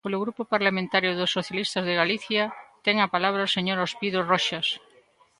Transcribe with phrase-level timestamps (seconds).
[0.07, 2.43] Polo Grupo Parlamentario dos Socialistas de Galicia,
[2.85, 4.67] ten a palabra o señor Ospido Roxas.